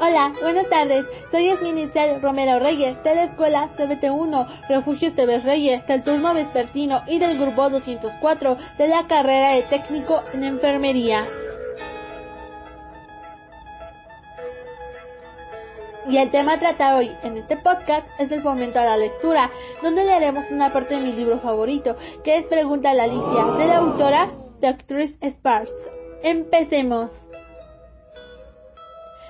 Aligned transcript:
Hola, 0.00 0.32
buenas 0.40 0.68
tardes. 0.68 1.06
Soy 1.32 1.48
Esminitzel 1.48 2.22
Romero 2.22 2.60
Reyes 2.60 3.02
de 3.02 3.16
la 3.16 3.24
escuela 3.24 3.68
CBT1 3.76 4.68
Refugios 4.68 5.16
TV 5.16 5.40
Reyes 5.40 5.84
del 5.88 6.04
turno 6.04 6.34
vespertino 6.34 7.02
y 7.08 7.18
del 7.18 7.36
grupo 7.36 7.68
204 7.68 8.56
de 8.78 8.86
la 8.86 9.08
carrera 9.08 9.54
de 9.54 9.62
técnico 9.62 10.22
en 10.32 10.44
enfermería. 10.44 11.26
Y 16.06 16.18
el 16.18 16.30
tema 16.30 16.52
a 16.54 16.60
tratar 16.60 16.94
hoy 16.94 17.10
en 17.24 17.36
este 17.36 17.56
podcast 17.56 18.06
es 18.20 18.30
el 18.30 18.42
fomento 18.42 18.78
a 18.78 18.84
la 18.84 18.96
lectura, 18.96 19.50
donde 19.82 20.04
leeremos 20.04 20.44
una 20.52 20.72
parte 20.72 20.94
de 20.94 21.00
mi 21.00 21.12
libro 21.12 21.40
favorito, 21.40 21.96
que 22.22 22.36
es 22.36 22.46
Pregunta 22.46 22.90
a 22.90 22.94
la 22.94 23.02
Alicia, 23.02 23.44
de 23.58 23.66
la 23.66 23.78
autora 23.78 24.30
Doctrice 24.60 25.18
Sparks. 25.28 25.72
Empecemos. 26.22 27.27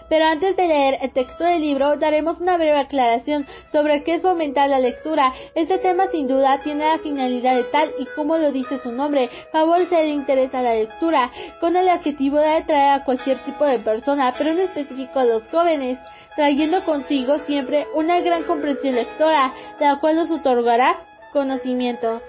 Pero 0.09 0.25
antes 0.25 0.57
de 0.57 0.67
leer 0.67 0.98
el 1.03 1.12
texto 1.12 1.45
del 1.45 1.61
libro, 1.61 1.97
daremos 1.97 2.41
una 2.41 2.57
breve 2.57 2.79
aclaración 2.79 3.47
sobre 3.73 4.03
qué 4.03 4.15
es 4.15 4.23
fomentar 4.23 4.71
la 4.71 4.79
lectura. 4.79 5.33
Este 5.55 5.79
tema 5.79 6.09
sin 6.09 6.27
duda 6.27 6.61
tiene 6.62 6.84
la 6.84 6.98
finalidad 6.98 7.57
de 7.57 7.65
tal 7.65 7.93
y 7.98 8.07
como 8.17 8.37
lo 8.39 8.53
dice 8.53 8.79
su 8.79 8.93
nombre, 8.93 9.29
favorecer 9.53 10.01
el 10.01 10.12
interés 10.12 10.55
a 10.55 10.62
la 10.62 10.75
lectura, 10.75 11.31
con 11.61 11.77
el 11.77 11.89
objetivo 11.89 12.39
de 12.39 12.57
atraer 12.57 13.01
a 13.01 13.05
cualquier 13.05 13.39
tipo 13.45 13.65
de 13.65 13.79
persona, 13.79 14.34
pero 14.37 14.51
en 14.51 14.61
específico 14.61 15.19
a 15.19 15.25
los 15.25 15.47
jóvenes, 15.48 15.98
trayendo 16.37 16.84
consigo 16.84 17.39
siempre 17.41 17.87
una 17.95 18.20
gran 18.20 18.45
comprensión 18.45 18.95
lectora, 18.95 19.53
la 19.81 19.98
cual 20.01 20.17
nos 20.17 20.31
otorgará 20.31 21.01
conocimientos. 21.33 22.23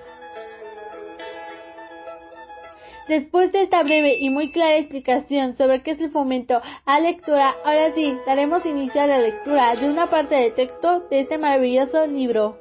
Después 3.10 3.52
de 3.52 3.64
esta 3.64 3.82
breve 3.82 4.18
y 4.20 4.30
muy 4.30 4.52
clara 4.52 4.78
explicación 4.78 5.56
sobre 5.56 5.82
qué 5.82 5.92
es 5.92 6.00
el 6.00 6.12
fomento 6.12 6.62
a 6.86 7.00
lectura, 7.00 7.56
ahora 7.66 7.92
sí, 7.96 8.16
daremos 8.28 8.64
inicio 8.68 9.02
a 9.02 9.08
la 9.08 9.18
lectura 9.18 9.76
de 9.76 9.90
una 9.90 10.12
parte 10.12 10.36
de 10.36 10.52
texto 10.52 11.00
de 11.10 11.22
este 11.22 11.40
maravilloso 11.40 12.06
libro. 12.06 12.60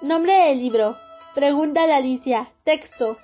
Nombre 0.00 0.32
del 0.32 0.58
libro. 0.60 0.96
Pregunta 1.34 1.86
la 1.86 1.96
Alicia. 1.96 2.48
Texto. 2.64 3.18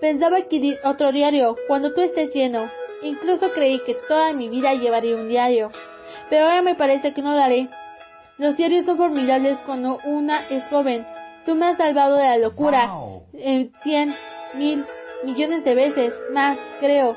Pensaba 0.00 0.38
adquirir 0.38 0.78
otro 0.82 1.12
diario 1.12 1.54
cuando 1.68 1.92
tú 1.92 2.00
estés 2.00 2.32
lleno. 2.32 2.70
Incluso 3.02 3.52
creí 3.52 3.78
que 3.84 3.94
toda 4.08 4.32
mi 4.32 4.48
vida 4.48 4.72
llevaría 4.72 5.16
un 5.16 5.28
diario. 5.28 5.70
Pero 6.30 6.46
ahora 6.46 6.62
me 6.62 6.76
parece 6.76 7.12
que 7.12 7.20
no 7.20 7.36
daré. 7.36 7.68
Los 8.38 8.56
diarios 8.56 8.86
son 8.86 8.96
formidables 8.96 9.58
cuando 9.66 9.98
una 10.06 10.48
es 10.48 10.66
joven 10.68 11.06
Tú 11.44 11.54
me 11.54 11.66
has 11.66 11.76
salvado 11.76 12.16
de 12.16 12.24
la 12.24 12.38
locura. 12.38 12.90
En 13.38 13.72
cien, 13.82 14.14
mil, 14.54 14.84
millones 15.24 15.64
de 15.64 15.74
veces 15.74 16.14
más, 16.32 16.58
creo. 16.80 17.16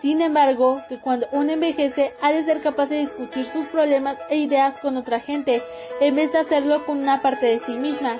Sin 0.00 0.22
embargo, 0.22 0.80
que 0.88 1.00
cuando 1.00 1.26
uno 1.32 1.52
envejece 1.52 2.12
ha 2.20 2.32
de 2.32 2.44
ser 2.44 2.62
capaz 2.62 2.86
de 2.86 2.98
discutir 2.98 3.46
sus 3.46 3.66
problemas 3.66 4.16
e 4.30 4.36
ideas 4.36 4.78
con 4.78 4.96
otra 4.96 5.20
gente, 5.20 5.62
en 6.00 6.14
vez 6.14 6.32
de 6.32 6.38
hacerlo 6.38 6.86
con 6.86 6.98
una 6.98 7.20
parte 7.20 7.46
de 7.46 7.58
sí 7.60 7.72
misma. 7.72 8.18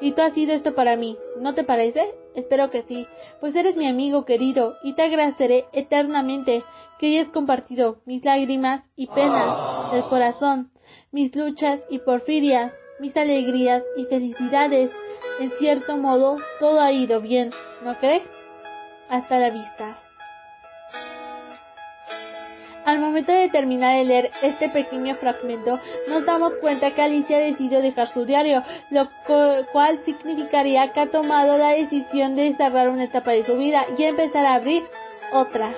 Y 0.00 0.12
tú 0.12 0.22
has 0.22 0.34
sido 0.34 0.52
esto 0.52 0.74
para 0.74 0.96
mí, 0.96 1.16
¿no 1.40 1.54
te 1.54 1.64
parece? 1.64 2.14
Espero 2.34 2.70
que 2.70 2.82
sí, 2.82 3.06
pues 3.40 3.56
eres 3.56 3.76
mi 3.76 3.88
amigo 3.88 4.24
querido 4.24 4.74
y 4.82 4.92
te 4.92 5.02
agradeceré 5.02 5.64
eternamente 5.72 6.62
que 6.98 7.06
hayas 7.06 7.30
compartido 7.30 7.98
mis 8.04 8.24
lágrimas 8.24 8.82
y 8.94 9.06
penas 9.06 9.90
del 9.92 10.04
corazón, 10.04 10.70
mis 11.12 11.34
luchas 11.34 11.80
y 11.88 11.98
porfirias, 11.98 12.72
mis 13.00 13.16
alegrías 13.16 13.82
y 13.96 14.04
felicidades. 14.04 14.90
En 15.38 15.50
cierto 15.58 15.96
modo, 15.98 16.38
todo 16.60 16.80
ha 16.80 16.92
ido 16.92 17.20
bien, 17.20 17.50
¿no 17.82 17.98
crees? 17.98 18.30
Hasta 19.08 19.38
la 19.38 19.50
vista. 19.50 19.98
Al 22.86 23.00
momento 23.00 23.32
de 23.32 23.48
terminar 23.50 23.96
de 23.96 24.04
leer 24.04 24.30
este 24.42 24.68
pequeño 24.68 25.16
fragmento, 25.16 25.80
nos 26.08 26.24
damos 26.24 26.52
cuenta 26.60 26.94
que 26.94 27.02
Alicia 27.02 27.38
decidió 27.38 27.82
dejar 27.82 28.06
su 28.08 28.24
diario, 28.24 28.62
lo 28.90 29.10
cual 29.72 29.98
significaría 30.04 30.92
que 30.92 31.00
ha 31.00 31.10
tomado 31.10 31.58
la 31.58 31.70
decisión 31.70 32.36
de 32.36 32.54
cerrar 32.54 32.88
una 32.88 33.04
etapa 33.04 33.32
de 33.32 33.44
su 33.44 33.56
vida 33.56 33.84
y 33.98 34.04
empezar 34.04 34.46
a 34.46 34.54
abrir 34.54 34.84
otra. 35.32 35.74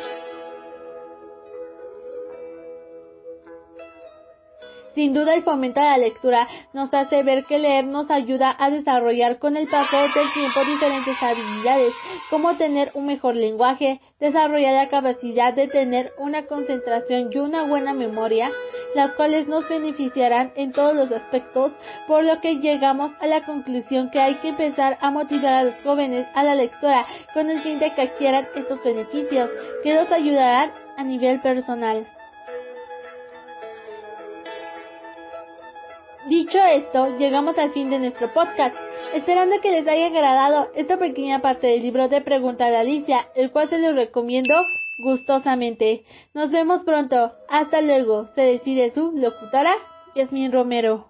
Sin 4.99 5.15
duda 5.15 5.33
el 5.35 5.45
fomento 5.45 5.79
a 5.79 5.85
la 5.85 5.99
lectura 5.99 6.49
nos 6.73 6.93
hace 6.93 7.23
ver 7.23 7.45
que 7.45 7.61
leer 7.61 7.87
nos 7.87 8.11
ayuda 8.11 8.57
a 8.59 8.69
desarrollar 8.69 9.39
con 9.39 9.57
el 9.57 9.69
paso 9.69 9.97
del 9.97 10.33
tiempo 10.35 10.65
diferentes 10.65 11.15
habilidades, 11.23 11.95
como 12.31 12.57
tener 12.57 12.91
un 12.95 13.07
mejor 13.07 13.37
lenguaje, 13.37 14.01
desarrollar 14.19 14.75
la 14.75 14.89
capacidad 14.89 15.55
de 15.55 15.69
tener 15.69 16.13
una 16.19 16.47
concentración 16.47 17.31
y 17.31 17.39
una 17.39 17.63
buena 17.63 17.95
memoria, 17.95 18.51
las 18.97 19.13
cuales 19.13 19.47
nos 19.47 19.69
beneficiarán 19.69 20.53
en 20.57 20.73
todos 20.73 20.97
los 20.97 21.13
aspectos, 21.13 21.71
por 22.09 22.25
lo 22.25 22.41
que 22.41 22.57
llegamos 22.57 23.13
a 23.21 23.29
la 23.29 23.47
conclusión 23.47 24.11
que 24.11 24.19
hay 24.19 24.35
que 24.41 24.49
empezar 24.49 24.99
a 25.01 25.13
motivar 25.13 25.53
a 25.53 25.63
los 25.63 25.81
jóvenes 25.85 26.27
a 26.35 26.43
la 26.43 26.57
lectura 26.57 27.07
con 27.35 27.49
el 27.51 27.61
fin 27.61 27.79
de 27.79 27.95
que 27.95 28.03
adquieran 28.03 28.49
estos 28.57 28.83
beneficios 28.83 29.49
que 29.85 29.95
los 29.95 30.11
ayudarán 30.11 30.73
a 30.97 31.05
nivel 31.05 31.41
personal. 31.41 32.18
Dicho 36.27 36.59
esto, 36.59 37.17
llegamos 37.17 37.57
al 37.59 37.73
fin 37.73 37.89
de 37.91 37.99
nuestro 37.99 38.33
podcast, 38.35 38.77
esperando 39.15 39.61
que 39.63 39.71
les 39.71 39.87
haya 39.87 40.07
agradado 40.07 40.69
esta 40.75 40.99
pequeña 40.99 41.41
parte 41.41 41.69
del 41.69 41.83
libro 41.83 42.09
de 42.09 42.21
Pregunta 42.21 42.69
de 42.69 42.77
Alicia, 42.77 43.29
el 43.35 43.51
cual 43.51 43.71
se 43.71 43.79
los 43.79 43.95
recomiendo 43.95 44.55
gustosamente. 44.99 46.05
Nos 46.35 46.51
vemos 46.51 46.83
pronto. 46.83 47.33
Hasta 47.49 47.81
luego. 47.81 48.27
Se 48.35 48.43
despide 48.43 48.91
su 48.91 49.13
locutora, 49.13 49.75
Yasmin 50.15 50.53
Romero. 50.53 51.07